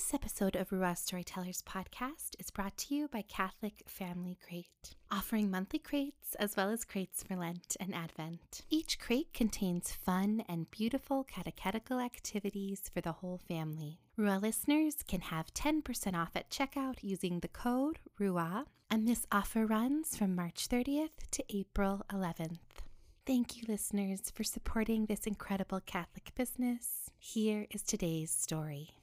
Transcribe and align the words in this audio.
This 0.00 0.14
episode 0.14 0.56
of 0.56 0.70
Ruah 0.70 0.96
Storytellers 0.96 1.62
podcast 1.62 2.34
is 2.38 2.50
brought 2.50 2.74
to 2.78 2.94
you 2.94 3.06
by 3.08 3.20
Catholic 3.20 3.82
Family 3.86 4.38
Crate, 4.48 4.94
offering 5.10 5.50
monthly 5.50 5.78
crates 5.78 6.34
as 6.36 6.56
well 6.56 6.70
as 6.70 6.86
crates 6.86 7.22
for 7.22 7.36
Lent 7.36 7.76
and 7.78 7.94
Advent. 7.94 8.62
Each 8.70 8.98
crate 8.98 9.34
contains 9.34 9.92
fun 9.92 10.42
and 10.48 10.70
beautiful 10.70 11.22
catechetical 11.24 12.00
activities 12.00 12.90
for 12.92 13.02
the 13.02 13.12
whole 13.12 13.42
family. 13.46 13.98
Ruah 14.18 14.40
listeners 14.40 14.96
can 15.06 15.20
have 15.20 15.52
10% 15.52 16.14
off 16.14 16.30
at 16.34 16.48
checkout 16.48 17.00
using 17.02 17.40
the 17.40 17.48
code 17.48 17.98
RUAH, 18.18 18.64
and 18.90 19.06
this 19.06 19.26
offer 19.30 19.66
runs 19.66 20.16
from 20.16 20.34
March 20.34 20.66
30th 20.66 21.28
to 21.32 21.44
April 21.54 22.06
11th. 22.10 22.86
Thank 23.26 23.58
you, 23.58 23.64
listeners, 23.68 24.32
for 24.34 24.44
supporting 24.44 25.04
this 25.04 25.26
incredible 25.26 25.80
Catholic 25.84 26.34
business. 26.34 27.10
Here 27.18 27.66
is 27.70 27.82
today's 27.82 28.30
story. 28.30 28.94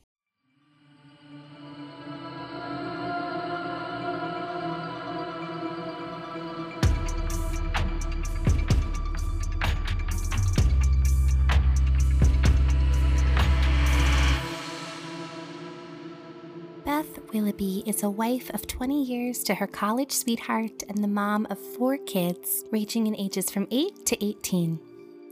Willoughby 17.37 17.83
is 17.85 18.01
a 18.01 18.09
wife 18.09 18.49
of 18.55 18.65
20 18.65 19.03
years 19.03 19.43
to 19.43 19.53
her 19.53 19.67
college 19.67 20.11
sweetheart 20.11 20.81
and 20.89 21.03
the 21.03 21.07
mom 21.07 21.45
of 21.51 21.59
four 21.59 21.99
kids, 21.99 22.63
ranging 22.71 23.05
in 23.05 23.15
ages 23.15 23.51
from 23.51 23.67
8 23.69 24.07
to 24.07 24.25
18. 24.25 24.79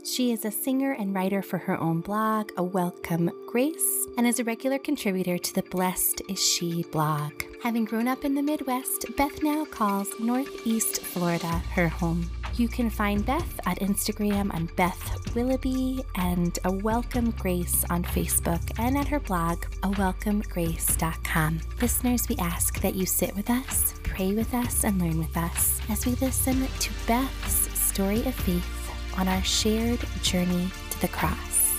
She 0.04 0.30
is 0.30 0.44
a 0.44 0.52
singer 0.52 0.92
and 0.92 1.12
writer 1.12 1.42
for 1.42 1.58
her 1.58 1.76
own 1.80 2.02
blog, 2.02 2.52
A 2.56 2.62
Welcome 2.62 3.28
Grace, 3.48 4.06
and 4.16 4.24
is 4.24 4.38
a 4.38 4.44
regular 4.44 4.78
contributor 4.78 5.36
to 5.36 5.52
the 5.52 5.64
Blessed 5.64 6.22
Is 6.28 6.40
She 6.40 6.84
blog. 6.92 7.32
Having 7.64 7.86
grown 7.86 8.06
up 8.06 8.24
in 8.24 8.36
the 8.36 8.42
Midwest, 8.42 9.06
Beth 9.16 9.42
now 9.42 9.64
calls 9.64 10.08
Northeast 10.20 11.00
Florida 11.02 11.60
her 11.74 11.88
home. 11.88 12.30
You 12.56 12.68
can 12.68 12.88
find 12.88 13.24
Beth 13.26 13.60
at 13.66 13.80
Instagram 13.80 14.52
on 14.54 14.70
Beth 14.76 15.34
Willoughby 15.34 16.02
and 16.14 16.58
A 16.64 16.72
Welcome 16.72 17.32
Grace 17.32 17.84
on 17.90 18.02
Facebook 18.02 18.62
and 18.78 18.96
at 18.96 19.06
her 19.08 19.20
blog, 19.20 19.62
awelcomegrace.com. 19.82 21.60
Listeners, 21.82 22.26
we 22.30 22.36
ask 22.38 22.80
that 22.80 22.94
you 22.94 23.04
sit 23.04 23.36
with 23.36 23.50
us, 23.50 23.92
pray 24.04 24.32
with 24.32 24.54
us, 24.54 24.84
and 24.84 24.98
learn 24.98 25.18
with 25.18 25.36
us 25.36 25.82
as 25.90 26.06
we 26.06 26.12
listen 26.14 26.66
to 26.66 26.90
Beth's 27.06 27.78
story 27.78 28.20
of 28.24 28.34
faith 28.34 29.18
on 29.18 29.28
our 29.28 29.44
shared 29.44 30.00
journey 30.22 30.70
to 30.88 31.00
the 31.02 31.08
cross. 31.08 31.74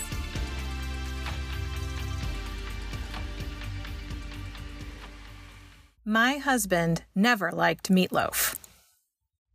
My 6.05 6.38
husband 6.38 7.03
never 7.16 7.52
liked 7.52 7.89
meatloaf. 7.89 8.55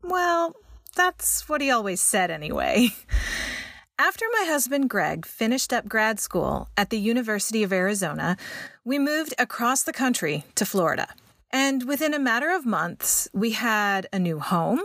Well, 0.03 0.57
that's 0.95 1.49
what 1.49 1.61
he 1.61 1.71
always 1.71 2.01
said 2.01 2.31
anyway. 2.31 2.91
After 3.99 4.25
my 4.33 4.47
husband 4.47 4.91
Greg 4.91 5.27
finished 5.27 5.73
up 5.73 5.89
grad 5.89 6.19
school 6.19 6.69
at 6.77 6.91
the 6.91 6.99
University 6.99 7.63
of 7.63 7.73
Arizona, 7.73 8.37
we 8.85 8.99
moved 8.99 9.35
across 9.39 9.83
the 9.83 9.93
country 9.93 10.45
to 10.57 10.67
Florida. 10.67 11.09
And 11.51 11.85
within 11.87 12.15
a 12.15 12.19
matter 12.19 12.51
of 12.51 12.67
months, 12.67 13.29
we 13.33 13.53
had 13.53 14.09
a 14.13 14.19
new 14.19 14.39
home, 14.41 14.81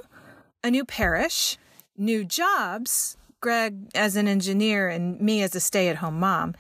a 0.64 0.70
new 0.70 0.86
parish, 0.86 1.58
new 1.98 2.26
jobs, 2.26 3.18
Greg 3.40 3.90
as 3.96 4.16
an 4.16 4.28
engineer 4.28 4.90
and 4.90 5.20
me 5.22 5.42
as 5.42 5.56
a 5.56 5.60
stay 5.60 5.90
at 5.90 5.98
home 5.98 6.20
mom, 6.20 6.56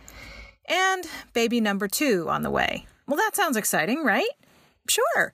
and 0.68 1.06
baby 1.34 1.60
number 1.60 1.88
two 1.88 2.30
on 2.30 2.42
the 2.42 2.50
way. 2.50 2.86
Well, 3.08 3.18
that 3.18 3.36
sounds 3.36 3.58
exciting, 3.58 4.04
right? 4.04 4.30
Sure. 4.88 5.34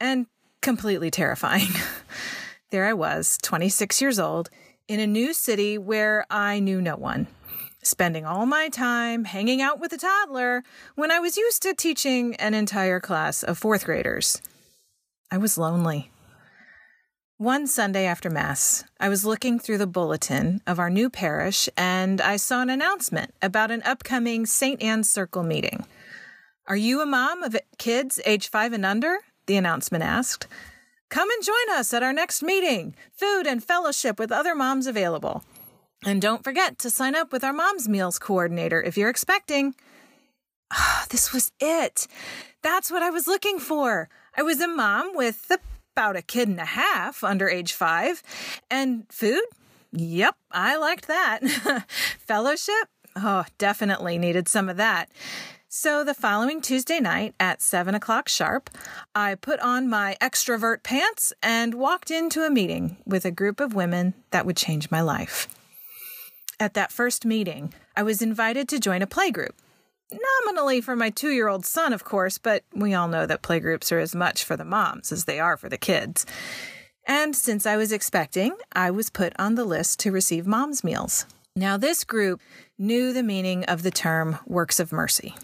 And 0.00 0.26
completely 0.60 1.10
terrifying. 1.10 1.68
there 2.70 2.86
I 2.86 2.92
was, 2.92 3.38
26 3.42 4.00
years 4.00 4.18
old, 4.18 4.50
in 4.88 5.00
a 5.00 5.06
new 5.06 5.32
city 5.32 5.78
where 5.78 6.26
I 6.30 6.58
knew 6.60 6.80
no 6.80 6.96
one, 6.96 7.28
spending 7.82 8.24
all 8.24 8.46
my 8.46 8.68
time 8.68 9.24
hanging 9.24 9.62
out 9.62 9.80
with 9.80 9.92
a 9.92 9.98
toddler 9.98 10.62
when 10.94 11.10
I 11.10 11.20
was 11.20 11.36
used 11.36 11.62
to 11.62 11.74
teaching 11.74 12.34
an 12.36 12.54
entire 12.54 13.00
class 13.00 13.42
of 13.42 13.58
fourth 13.58 13.84
graders. 13.84 14.40
I 15.30 15.38
was 15.38 15.58
lonely. 15.58 16.10
One 17.38 17.66
Sunday 17.66 18.06
after 18.06 18.30
Mass, 18.30 18.84
I 18.98 19.10
was 19.10 19.26
looking 19.26 19.58
through 19.58 19.78
the 19.78 19.86
bulletin 19.86 20.62
of 20.66 20.78
our 20.78 20.88
new 20.88 21.10
parish 21.10 21.68
and 21.76 22.20
I 22.20 22.36
saw 22.36 22.62
an 22.62 22.70
announcement 22.70 23.34
about 23.42 23.70
an 23.70 23.82
upcoming 23.84 24.46
St. 24.46 24.82
Anne's 24.82 25.10
Circle 25.10 25.42
meeting. 25.42 25.84
Are 26.66 26.76
you 26.76 27.02
a 27.02 27.06
mom 27.06 27.42
of 27.42 27.56
kids 27.78 28.18
age 28.24 28.48
five 28.48 28.72
and 28.72 28.86
under? 28.86 29.18
The 29.46 29.56
announcement 29.56 30.02
asked. 30.02 30.48
Come 31.08 31.30
and 31.30 31.42
join 31.42 31.70
us 31.78 31.94
at 31.94 32.02
our 32.02 32.12
next 32.12 32.42
meeting. 32.42 32.94
Food 33.12 33.46
and 33.46 33.62
fellowship 33.62 34.18
with 34.18 34.32
other 34.32 34.54
moms 34.54 34.86
available. 34.86 35.44
And 36.04 36.20
don't 36.20 36.44
forget 36.44 36.78
to 36.80 36.90
sign 36.90 37.14
up 37.14 37.32
with 37.32 37.42
our 37.42 37.52
Mom's 37.52 37.88
Meals 37.88 38.18
coordinator 38.18 38.82
if 38.82 38.96
you're 38.96 39.10
expecting. 39.10 39.74
Oh, 40.72 41.04
this 41.10 41.32
was 41.32 41.52
it. 41.60 42.06
That's 42.62 42.90
what 42.90 43.02
I 43.02 43.10
was 43.10 43.26
looking 43.26 43.58
for. 43.58 44.08
I 44.36 44.42
was 44.42 44.60
a 44.60 44.68
mom 44.68 45.14
with 45.14 45.50
about 45.94 46.16
a 46.16 46.22
kid 46.22 46.48
and 46.48 46.60
a 46.60 46.64
half 46.64 47.24
under 47.24 47.48
age 47.48 47.72
five. 47.72 48.22
And 48.70 49.06
food? 49.10 49.42
Yep, 49.92 50.36
I 50.50 50.76
liked 50.76 51.08
that. 51.08 51.40
Fellowship? 52.18 52.88
Oh, 53.14 53.44
definitely 53.56 54.18
needed 54.18 54.46
some 54.46 54.68
of 54.68 54.76
that. 54.76 55.08
So 55.68 56.04
the 56.04 56.14
following 56.14 56.60
Tuesday 56.60 57.00
night 57.00 57.34
at 57.40 57.60
7 57.60 57.92
o'clock 57.92 58.28
sharp, 58.28 58.70
I 59.16 59.34
put 59.34 59.58
on 59.58 59.88
my 59.88 60.16
extrovert 60.20 60.84
pants 60.84 61.32
and 61.42 61.74
walked 61.74 62.08
into 62.08 62.44
a 62.44 62.50
meeting 62.50 62.98
with 63.04 63.24
a 63.24 63.32
group 63.32 63.58
of 63.58 63.74
women 63.74 64.14
that 64.30 64.46
would 64.46 64.56
change 64.56 64.92
my 64.92 65.00
life. 65.00 65.48
At 66.60 66.74
that 66.74 66.92
first 66.92 67.24
meeting, 67.26 67.74
I 67.96 68.04
was 68.04 68.22
invited 68.22 68.68
to 68.68 68.78
join 68.78 69.02
a 69.02 69.08
playgroup. 69.08 69.50
Nominally 70.12 70.80
for 70.80 70.94
my 70.94 71.10
two 71.10 71.30
year 71.30 71.48
old 71.48 71.66
son, 71.66 71.92
of 71.92 72.04
course, 72.04 72.38
but 72.38 72.62
we 72.72 72.94
all 72.94 73.08
know 73.08 73.26
that 73.26 73.42
playgroups 73.42 73.90
are 73.90 73.98
as 73.98 74.14
much 74.14 74.44
for 74.44 74.56
the 74.56 74.64
moms 74.64 75.10
as 75.10 75.24
they 75.24 75.40
are 75.40 75.56
for 75.56 75.68
the 75.68 75.76
kids. 75.76 76.24
And 77.08 77.34
since 77.34 77.66
I 77.66 77.76
was 77.76 77.90
expecting, 77.90 78.56
I 78.72 78.92
was 78.92 79.10
put 79.10 79.32
on 79.36 79.56
the 79.56 79.64
list 79.64 79.98
to 80.00 80.12
receive 80.12 80.46
mom's 80.46 80.84
meals. 80.84 81.26
Now, 81.56 81.76
this 81.76 82.04
group 82.04 82.40
knew 82.78 83.12
the 83.12 83.22
meaning 83.22 83.64
of 83.64 83.82
the 83.82 83.90
term 83.90 84.38
works 84.46 84.78
of 84.78 84.92
mercy. 84.92 85.34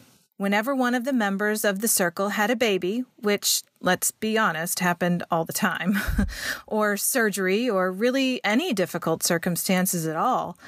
Whenever 0.43 0.75
one 0.75 0.93
of 0.93 1.05
the 1.05 1.13
members 1.13 1.65
of 1.65 1.79
the 1.79 1.87
circle 1.87 2.31
had 2.31 2.51
a 2.51 2.57
baby, 2.57 3.05
which, 3.21 3.63
let's 3.81 4.11
be 4.11 4.37
honest, 4.37 4.81
happened 4.81 5.23
all 5.31 5.45
the 5.45 5.53
time, 5.53 6.01
or 6.67 6.97
surgery, 6.97 7.71
or 7.71 7.93
really 7.93 8.41
any 8.43 8.73
difficult 8.73 9.23
circumstances 9.23 10.05
at 10.05 10.17
all, 10.17 10.59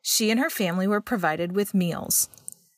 she 0.00 0.30
and 0.30 0.40
her 0.40 0.48
family 0.48 0.86
were 0.86 1.02
provided 1.02 1.52
with 1.52 1.74
meals. 1.74 2.30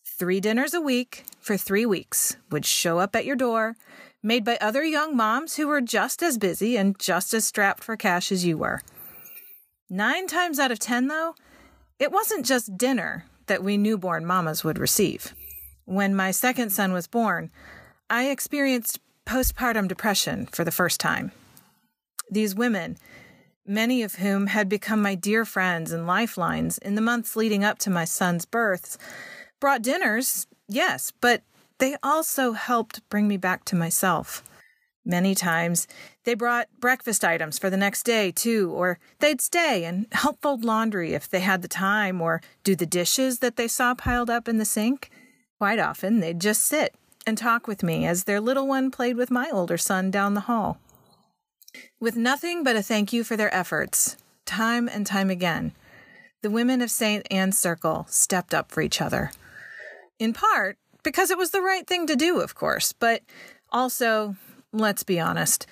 Three 0.04 0.40
dinners 0.40 0.74
a 0.74 0.80
week 0.80 1.24
for 1.38 1.56
three 1.56 1.86
weeks 1.86 2.36
would 2.50 2.66
show 2.66 2.98
up 2.98 3.14
at 3.14 3.24
your 3.24 3.36
door, 3.36 3.76
made 4.20 4.44
by 4.44 4.58
other 4.60 4.82
young 4.82 5.16
moms 5.16 5.54
who 5.54 5.68
were 5.68 5.80
just 5.80 6.20
as 6.20 6.36
busy 6.36 6.76
and 6.76 6.98
just 6.98 7.32
as 7.32 7.44
strapped 7.44 7.84
for 7.84 7.96
cash 7.96 8.32
as 8.32 8.44
you 8.44 8.58
were. 8.58 8.82
Nine 9.88 10.26
times 10.26 10.58
out 10.58 10.72
of 10.72 10.80
ten, 10.80 11.06
though, 11.06 11.36
it 12.00 12.10
wasn't 12.10 12.44
just 12.44 12.76
dinner 12.76 13.26
that 13.46 13.62
we 13.62 13.78
newborn 13.78 14.26
mamas 14.26 14.64
would 14.64 14.80
receive. 14.80 15.32
When 15.90 16.14
my 16.14 16.30
second 16.30 16.70
son 16.70 16.92
was 16.92 17.08
born, 17.08 17.50
I 18.08 18.28
experienced 18.28 19.00
postpartum 19.26 19.88
depression 19.88 20.46
for 20.46 20.62
the 20.62 20.70
first 20.70 21.00
time. 21.00 21.32
These 22.30 22.54
women, 22.54 22.96
many 23.66 24.04
of 24.04 24.14
whom 24.14 24.46
had 24.46 24.68
become 24.68 25.02
my 25.02 25.16
dear 25.16 25.44
friends 25.44 25.90
and 25.90 26.06
lifelines 26.06 26.78
in 26.78 26.94
the 26.94 27.00
months 27.00 27.34
leading 27.34 27.64
up 27.64 27.80
to 27.80 27.90
my 27.90 28.04
son's 28.04 28.44
birth, 28.44 28.98
brought 29.58 29.82
dinners, 29.82 30.46
yes, 30.68 31.12
but 31.20 31.42
they 31.78 31.96
also 32.04 32.52
helped 32.52 33.08
bring 33.08 33.26
me 33.26 33.36
back 33.36 33.64
to 33.64 33.74
myself. 33.74 34.44
Many 35.04 35.34
times 35.34 35.88
they 36.22 36.34
brought 36.34 36.68
breakfast 36.78 37.24
items 37.24 37.58
for 37.58 37.68
the 37.68 37.76
next 37.76 38.04
day, 38.04 38.30
too, 38.30 38.70
or 38.70 39.00
they'd 39.18 39.40
stay 39.40 39.82
and 39.82 40.06
help 40.12 40.40
fold 40.40 40.64
laundry 40.64 41.14
if 41.14 41.28
they 41.28 41.40
had 41.40 41.62
the 41.62 41.66
time, 41.68 42.20
or 42.20 42.40
do 42.62 42.76
the 42.76 42.86
dishes 42.86 43.40
that 43.40 43.56
they 43.56 43.66
saw 43.66 43.96
piled 43.96 44.30
up 44.30 44.46
in 44.46 44.58
the 44.58 44.64
sink. 44.64 45.10
Quite 45.60 45.78
often, 45.78 46.20
they'd 46.20 46.40
just 46.40 46.62
sit 46.62 46.94
and 47.26 47.36
talk 47.36 47.66
with 47.66 47.82
me 47.82 48.06
as 48.06 48.24
their 48.24 48.40
little 48.40 48.66
one 48.66 48.90
played 48.90 49.18
with 49.18 49.30
my 49.30 49.50
older 49.52 49.76
son 49.76 50.10
down 50.10 50.32
the 50.32 50.48
hall. 50.48 50.78
With 52.00 52.16
nothing 52.16 52.64
but 52.64 52.76
a 52.76 52.82
thank 52.82 53.12
you 53.12 53.24
for 53.24 53.36
their 53.36 53.54
efforts, 53.54 54.16
time 54.46 54.88
and 54.88 55.06
time 55.06 55.28
again, 55.28 55.72
the 56.40 56.48
women 56.48 56.80
of 56.80 56.90
St. 56.90 57.26
Anne's 57.30 57.58
Circle 57.58 58.06
stepped 58.08 58.54
up 58.54 58.72
for 58.72 58.80
each 58.80 59.02
other. 59.02 59.32
In 60.18 60.32
part 60.32 60.78
because 61.02 61.30
it 61.30 61.36
was 61.36 61.50
the 61.50 61.60
right 61.60 61.86
thing 61.86 62.06
to 62.06 62.16
do, 62.16 62.40
of 62.40 62.54
course, 62.54 62.94
but 62.94 63.20
also, 63.70 64.36
let's 64.72 65.02
be 65.02 65.20
honest, 65.20 65.66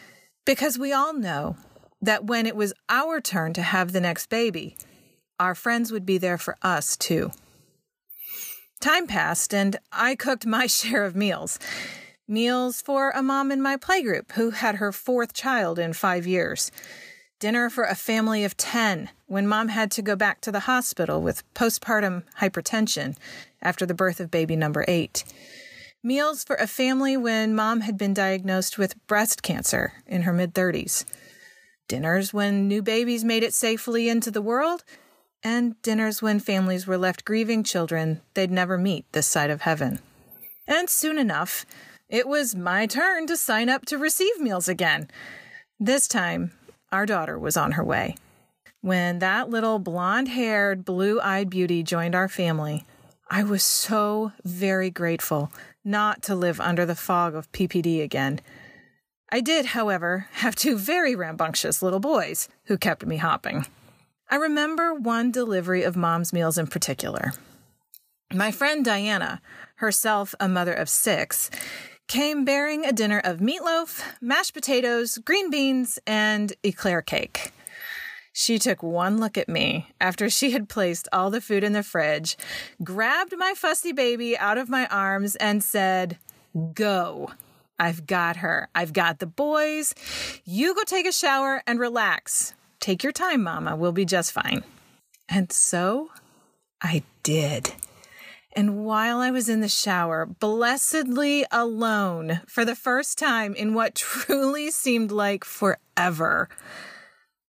because 0.44 0.78
we 0.78 0.92
all 0.92 1.14
know 1.14 1.56
that 2.02 2.26
when 2.26 2.44
it 2.44 2.56
was 2.56 2.74
our 2.90 3.22
turn 3.22 3.54
to 3.54 3.62
have 3.62 3.92
the 3.92 4.02
next 4.02 4.28
baby, 4.28 4.76
our 5.40 5.54
friends 5.54 5.90
would 5.90 6.04
be 6.04 6.18
there 6.18 6.36
for 6.36 6.58
us 6.60 6.94
too. 6.94 7.30
Time 8.80 9.08
passed, 9.08 9.52
and 9.52 9.76
I 9.92 10.14
cooked 10.14 10.46
my 10.46 10.66
share 10.78 11.04
of 11.04 11.16
meals. 11.16 11.58
Meals 12.28 12.80
for 12.80 13.10
a 13.10 13.22
mom 13.22 13.50
in 13.50 13.60
my 13.60 13.76
playgroup 13.76 14.32
who 14.32 14.50
had 14.50 14.76
her 14.76 14.92
fourth 14.92 15.32
child 15.32 15.78
in 15.78 15.92
five 15.92 16.26
years. 16.26 16.70
Dinner 17.40 17.70
for 17.70 17.84
a 17.84 17.94
family 17.94 18.44
of 18.44 18.56
10 18.56 19.10
when 19.26 19.46
mom 19.46 19.68
had 19.68 19.90
to 19.92 20.02
go 20.02 20.14
back 20.14 20.40
to 20.42 20.52
the 20.52 20.60
hospital 20.60 21.22
with 21.22 21.42
postpartum 21.54 22.24
hypertension 22.40 23.16
after 23.62 23.86
the 23.86 23.94
birth 23.94 24.20
of 24.20 24.30
baby 24.30 24.56
number 24.56 24.84
eight. 24.86 25.24
Meals 26.02 26.44
for 26.44 26.56
a 26.56 26.66
family 26.66 27.16
when 27.16 27.54
mom 27.54 27.80
had 27.80 27.96
been 27.96 28.14
diagnosed 28.14 28.78
with 28.78 29.04
breast 29.06 29.42
cancer 29.42 29.94
in 30.06 30.22
her 30.22 30.32
mid 30.32 30.54
30s. 30.54 31.04
Dinners 31.88 32.32
when 32.34 32.68
new 32.68 32.82
babies 32.82 33.24
made 33.24 33.42
it 33.42 33.54
safely 33.54 34.08
into 34.08 34.30
the 34.30 34.42
world 34.42 34.84
and 35.42 35.80
dinners 35.82 36.20
when 36.20 36.40
families 36.40 36.86
were 36.86 36.98
left 36.98 37.24
grieving 37.24 37.62
children 37.62 38.20
they'd 38.34 38.50
never 38.50 38.76
meet 38.78 39.10
this 39.12 39.26
side 39.26 39.50
of 39.50 39.62
heaven. 39.62 40.00
And 40.66 40.90
soon 40.90 41.18
enough, 41.18 41.64
it 42.08 42.26
was 42.26 42.54
my 42.54 42.86
turn 42.86 43.26
to 43.26 43.36
sign 43.36 43.68
up 43.68 43.86
to 43.86 43.98
receive 43.98 44.40
meals 44.40 44.68
again. 44.68 45.08
This 45.78 46.08
time, 46.08 46.52
our 46.90 47.06
daughter 47.06 47.38
was 47.38 47.56
on 47.56 47.72
her 47.72 47.84
way. 47.84 48.16
When 48.80 49.18
that 49.18 49.50
little 49.50 49.78
blonde 49.78 50.28
haired, 50.28 50.84
blue 50.84 51.20
eyed 51.20 51.50
beauty 51.50 51.82
joined 51.82 52.14
our 52.14 52.28
family, 52.28 52.86
I 53.30 53.42
was 53.42 53.62
so 53.62 54.32
very 54.44 54.90
grateful 54.90 55.52
not 55.84 56.22
to 56.22 56.34
live 56.34 56.60
under 56.60 56.86
the 56.86 56.94
fog 56.94 57.34
of 57.34 57.50
PPD 57.52 58.02
again. 58.02 58.40
I 59.30 59.40
did, 59.40 59.66
however, 59.66 60.28
have 60.32 60.54
two 60.54 60.78
very 60.78 61.14
rambunctious 61.14 61.82
little 61.82 62.00
boys 62.00 62.48
who 62.64 62.78
kept 62.78 63.04
me 63.04 63.18
hopping. 63.18 63.66
I 64.30 64.36
remember 64.36 64.92
one 64.92 65.32
delivery 65.32 65.82
of 65.84 65.96
mom's 65.96 66.34
meals 66.34 66.58
in 66.58 66.66
particular. 66.66 67.32
My 68.32 68.50
friend 68.50 68.84
Diana, 68.84 69.40
herself 69.76 70.34
a 70.38 70.48
mother 70.48 70.74
of 70.74 70.90
six, 70.90 71.50
came 72.08 72.44
bearing 72.44 72.84
a 72.84 72.92
dinner 72.92 73.20
of 73.24 73.38
meatloaf, 73.38 74.02
mashed 74.20 74.52
potatoes, 74.52 75.16
green 75.24 75.50
beans, 75.50 75.98
and 76.06 76.52
eclair 76.62 77.00
cake. 77.00 77.52
She 78.34 78.58
took 78.58 78.82
one 78.82 79.18
look 79.18 79.38
at 79.38 79.48
me 79.48 79.88
after 79.98 80.28
she 80.28 80.50
had 80.50 80.68
placed 80.68 81.08
all 81.10 81.30
the 81.30 81.40
food 81.40 81.64
in 81.64 81.72
the 81.72 81.82
fridge, 81.82 82.36
grabbed 82.84 83.34
my 83.38 83.54
fussy 83.56 83.92
baby 83.92 84.36
out 84.36 84.58
of 84.58 84.68
my 84.68 84.86
arms, 84.88 85.36
and 85.36 85.64
said, 85.64 86.18
Go. 86.74 87.32
I've 87.80 88.06
got 88.06 88.38
her. 88.38 88.68
I've 88.74 88.92
got 88.92 89.20
the 89.20 89.26
boys. 89.26 89.94
You 90.44 90.74
go 90.74 90.82
take 90.84 91.06
a 91.06 91.12
shower 91.12 91.62
and 91.66 91.78
relax. 91.78 92.54
Take 92.80 93.02
your 93.02 93.12
time, 93.12 93.42
Mama. 93.42 93.76
We'll 93.76 93.92
be 93.92 94.04
just 94.04 94.32
fine. 94.32 94.64
And 95.28 95.52
so 95.52 96.10
I 96.82 97.02
did. 97.22 97.72
And 98.56 98.84
while 98.84 99.20
I 99.20 99.30
was 99.30 99.48
in 99.48 99.60
the 99.60 99.68
shower, 99.68 100.26
blessedly 100.26 101.44
alone 101.50 102.40
for 102.46 102.64
the 102.64 102.74
first 102.74 103.18
time 103.18 103.54
in 103.54 103.74
what 103.74 103.94
truly 103.96 104.70
seemed 104.70 105.12
like 105.12 105.44
forever, 105.44 106.48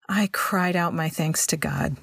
I 0.08 0.28
cried 0.32 0.76
out 0.76 0.94
my 0.94 1.08
thanks 1.08 1.46
to 1.48 1.56
God. 1.56 1.96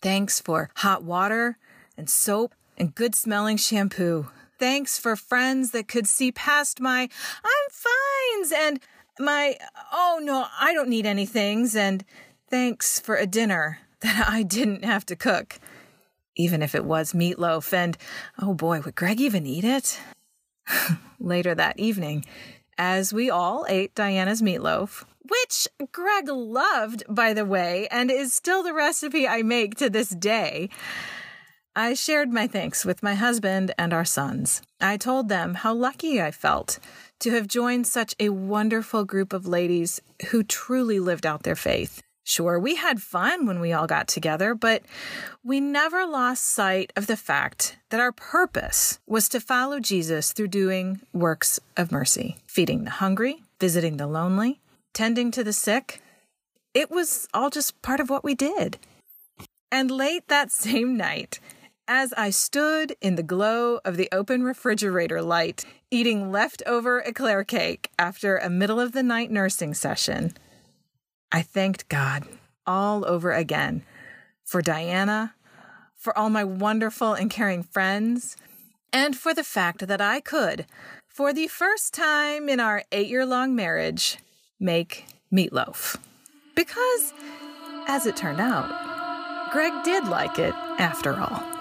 Thanks 0.00 0.40
for 0.40 0.70
hot 0.76 1.02
water 1.02 1.58
and 1.96 2.08
soap 2.08 2.54
and 2.78 2.94
good 2.94 3.14
smelling 3.14 3.56
shampoo. 3.56 4.28
Thanks 4.58 4.98
for 4.98 5.16
friends 5.16 5.72
that 5.72 5.88
could 5.88 6.06
see 6.06 6.32
past 6.32 6.80
my 6.80 7.08
I'm 7.44 7.70
fines 7.70 8.52
and 8.52 8.80
my, 9.18 9.56
oh 9.92 10.20
no, 10.22 10.46
I 10.58 10.72
don't 10.72 10.88
need 10.88 11.04
anythings, 11.04 11.76
and 11.76 12.04
thanks 12.48 13.00
for 13.00 13.16
a 13.16 13.26
dinner 13.26 13.78
that 14.00 14.28
I 14.28 14.42
didn't 14.42 14.84
have 14.84 15.06
to 15.06 15.16
cook. 15.16 15.58
Even 16.36 16.62
if 16.62 16.74
it 16.74 16.84
was 16.84 17.12
meatloaf, 17.12 17.72
and 17.72 17.98
oh 18.40 18.54
boy, 18.54 18.80
would 18.80 18.94
Greg 18.94 19.20
even 19.20 19.46
eat 19.46 19.64
it? 19.64 20.00
Later 21.18 21.54
that 21.54 21.78
evening, 21.78 22.24
as 22.78 23.12
we 23.12 23.28
all 23.28 23.66
ate 23.68 23.94
Diana's 23.94 24.40
meatloaf, 24.40 25.04
which 25.28 25.68
Greg 25.92 26.28
loved, 26.28 27.02
by 27.08 27.34
the 27.34 27.44
way, 27.44 27.86
and 27.90 28.10
is 28.10 28.32
still 28.32 28.62
the 28.62 28.72
recipe 28.72 29.28
I 29.28 29.42
make 29.42 29.76
to 29.76 29.90
this 29.90 30.08
day. 30.10 30.70
I 31.76 31.94
shared 31.94 32.32
my 32.32 32.48
thanks 32.48 32.84
with 32.84 33.00
my 33.00 33.14
husband 33.14 33.72
and 33.78 33.92
our 33.92 34.04
sons. 34.04 34.60
I 34.80 34.96
told 34.96 35.28
them 35.28 35.54
how 35.54 35.72
lucky 35.72 36.20
I 36.20 36.32
felt 36.32 36.80
to 37.20 37.30
have 37.30 37.46
joined 37.46 37.86
such 37.86 38.12
a 38.18 38.30
wonderful 38.30 39.04
group 39.04 39.32
of 39.32 39.46
ladies 39.46 40.00
who 40.30 40.42
truly 40.42 40.98
lived 40.98 41.24
out 41.24 41.44
their 41.44 41.54
faith. 41.54 42.02
Sure, 42.24 42.58
we 42.58 42.74
had 42.74 43.00
fun 43.00 43.46
when 43.46 43.60
we 43.60 43.72
all 43.72 43.86
got 43.86 44.08
together, 44.08 44.52
but 44.52 44.82
we 45.44 45.60
never 45.60 46.04
lost 46.04 46.44
sight 46.44 46.92
of 46.96 47.06
the 47.06 47.16
fact 47.16 47.76
that 47.90 48.00
our 48.00 48.12
purpose 48.12 48.98
was 49.06 49.28
to 49.28 49.38
follow 49.40 49.78
Jesus 49.78 50.32
through 50.32 50.48
doing 50.48 51.00
works 51.12 51.60
of 51.76 51.92
mercy, 51.92 52.36
feeding 52.46 52.82
the 52.82 52.90
hungry, 52.90 53.42
visiting 53.60 53.96
the 53.96 54.08
lonely, 54.08 54.60
tending 54.92 55.30
to 55.30 55.44
the 55.44 55.52
sick. 55.52 56.02
It 56.74 56.90
was 56.90 57.28
all 57.32 57.48
just 57.48 57.80
part 57.80 58.00
of 58.00 58.10
what 58.10 58.24
we 58.24 58.34
did. 58.34 58.78
And 59.70 59.88
late 59.88 60.26
that 60.26 60.50
same 60.52 60.96
night, 60.96 61.38
as 61.90 62.14
I 62.16 62.30
stood 62.30 62.94
in 63.00 63.16
the 63.16 63.22
glow 63.24 63.80
of 63.84 63.96
the 63.96 64.08
open 64.12 64.44
refrigerator 64.44 65.20
light, 65.20 65.64
eating 65.90 66.30
leftover 66.30 67.00
eclair 67.00 67.42
cake 67.42 67.90
after 67.98 68.36
a 68.36 68.48
middle 68.48 68.78
of 68.78 68.92
the 68.92 69.02
night 69.02 69.28
nursing 69.28 69.74
session, 69.74 70.32
I 71.32 71.42
thanked 71.42 71.88
God 71.88 72.28
all 72.64 73.04
over 73.04 73.32
again 73.32 73.82
for 74.44 74.62
Diana, 74.62 75.34
for 75.96 76.16
all 76.16 76.30
my 76.30 76.44
wonderful 76.44 77.12
and 77.14 77.28
caring 77.28 77.64
friends, 77.64 78.36
and 78.92 79.16
for 79.16 79.34
the 79.34 79.44
fact 79.44 79.88
that 79.88 80.00
I 80.00 80.20
could, 80.20 80.66
for 81.08 81.32
the 81.32 81.48
first 81.48 81.92
time 81.92 82.48
in 82.48 82.60
our 82.60 82.84
eight 82.92 83.08
year 83.08 83.26
long 83.26 83.56
marriage, 83.56 84.18
make 84.60 85.06
meatloaf. 85.32 85.96
Because, 86.54 87.12
as 87.88 88.06
it 88.06 88.16
turned 88.16 88.40
out, 88.40 89.50
Greg 89.50 89.72
did 89.82 90.06
like 90.06 90.38
it 90.38 90.54
after 90.78 91.18
all. 91.18 91.59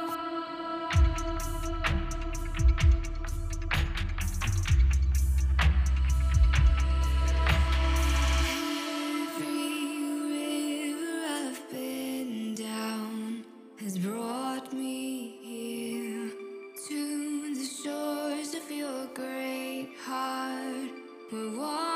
We're. 21.31 21.88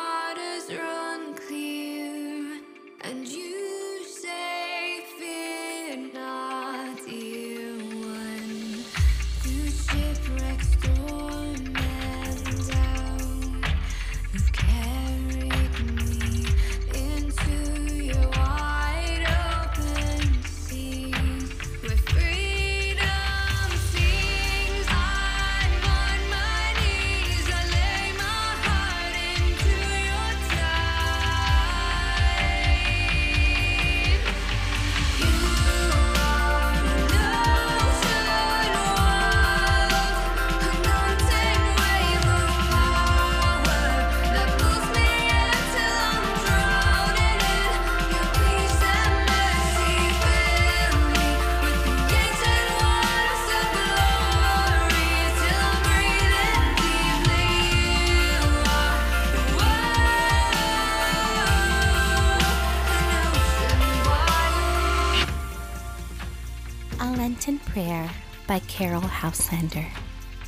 Prayer 67.74 68.08
by 68.46 68.60
Caryll 68.60 69.02
Houselander. 69.02 69.88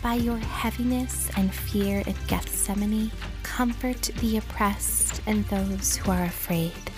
By 0.03 0.13
your 0.13 0.37
heaviness 0.37 1.31
and 1.35 1.51
fear 1.51 2.03
in 2.05 2.13
Gethsemane, 2.27 3.11
comfort 3.41 4.11
the 4.19 4.37
oppressed 4.37 5.23
and 5.25 5.43
those 5.45 5.95
who 5.95 6.11
are 6.11 6.25
afraid. 6.25 6.91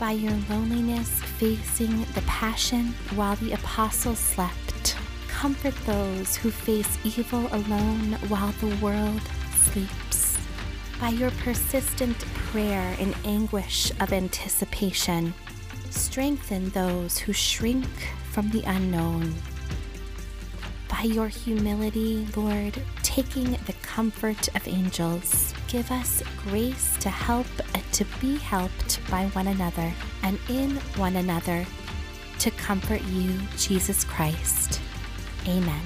By 0.00 0.12
your 0.12 0.36
loneliness 0.50 1.08
facing 1.38 2.00
the 2.14 2.24
passion 2.26 2.92
while 3.14 3.36
the 3.36 3.52
apostles 3.52 4.18
slept, 4.18 4.96
comfort 5.28 5.76
those 5.86 6.34
who 6.34 6.50
face 6.50 6.98
evil 7.04 7.46
alone 7.52 8.14
while 8.26 8.50
the 8.60 8.76
world 8.84 9.22
sleeps. 9.54 10.38
By 11.00 11.10
your 11.10 11.30
persistent 11.30 12.18
prayer 12.50 12.96
in 12.98 13.14
anguish 13.24 13.92
of 14.00 14.12
anticipation, 14.12 15.32
strengthen 15.90 16.70
those 16.70 17.16
who 17.18 17.32
shrink 17.32 17.86
from 18.32 18.50
the 18.50 18.62
unknown. 18.64 19.32
By 21.02 21.08
your 21.08 21.26
humility, 21.26 22.28
Lord, 22.36 22.80
taking 23.02 23.58
the 23.66 23.72
comfort 23.82 24.46
of 24.54 24.68
angels, 24.68 25.52
give 25.66 25.90
us 25.90 26.22
grace 26.44 26.96
to 26.98 27.10
help 27.10 27.48
and 27.74 27.82
to 27.94 28.04
be 28.20 28.36
helped 28.36 29.00
by 29.10 29.26
one 29.30 29.48
another 29.48 29.92
and 30.22 30.38
in 30.48 30.76
one 30.94 31.16
another 31.16 31.66
to 32.38 32.50
comfort 32.52 33.02
you, 33.02 33.36
Jesus 33.56 34.04
Christ. 34.04 34.80
Amen. 35.48 35.82